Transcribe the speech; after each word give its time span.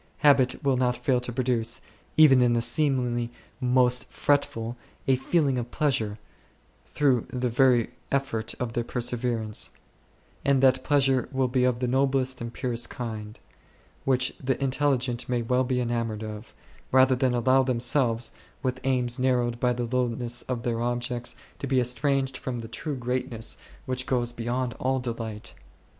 Habit 0.25 0.63
will 0.63 0.77
not 0.77 0.97
fail 0.97 1.19
to 1.19 1.31
produce, 1.31 1.79
even 2.17 2.41
in 2.41 2.53
the 2.53 2.59
seemingly 2.61 3.29
most 3.59 4.09
fretful 4.09 4.75
6, 5.05 5.13
a 5.13 5.23
feeling 5.23 5.59
of 5.59 5.69
pleasure 5.69 6.17
through 6.87 7.27
the 7.31 7.49
very 7.49 7.91
effort 8.11 8.55
of 8.59 8.73
their 8.73 8.83
perseverance; 8.83 9.69
and 10.43 10.59
that 10.63 10.83
pleasure 10.83 11.29
will 11.31 11.47
be 11.47 11.65
of 11.65 11.81
the 11.81 11.87
noblest 11.87 12.41
and 12.41 12.51
purest 12.51 12.89
kind; 12.89 13.39
which 14.03 14.33
the 14.43 14.59
intelligent 14.59 15.29
may 15.29 15.43
well 15.43 15.63
be 15.63 15.75
•enamoured 15.75 16.23
of, 16.23 16.55
rather 16.91 17.13
than 17.15 17.35
allow 17.35 17.61
themselves, 17.61 18.31
with 18.63 18.81
aims 18.83 19.19
narrowed 19.19 19.59
by 19.59 19.71
the 19.71 19.85
lowness 19.85 20.41
of 20.49 20.63
their 20.63 20.81
objects, 20.81 21.35
to 21.59 21.67
be 21.67 21.79
estranged 21.79 22.37
from 22.37 22.61
the 22.61 22.67
true 22.67 22.95
greatness 22.95 23.55
which 23.85 24.07
goes 24.07 24.31
beyond 24.31 24.73
all 24.79 24.99
thought. 24.99 25.53